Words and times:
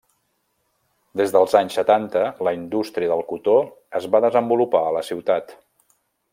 Des 1.21 1.33
dels 1.35 1.53
anys 1.59 1.77
setanta 1.81 2.23
la 2.49 2.55
indústria 2.59 3.11
del 3.13 3.23
cotó 3.33 3.55
es 4.01 4.11
va 4.17 4.25
desenvolupar 4.29 4.85
a 4.89 4.97
la 4.99 5.07
ciutat. 5.13 5.59